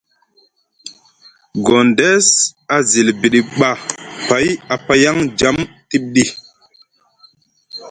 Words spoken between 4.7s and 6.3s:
a payaŋ djam tiɓ ɗi?